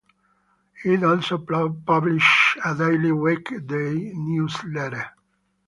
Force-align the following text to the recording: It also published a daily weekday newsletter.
It 0.83 1.03
also 1.03 1.37
published 1.37 2.57
a 2.65 2.73
daily 2.73 3.11
weekday 3.11 4.11
newsletter. 4.15 5.11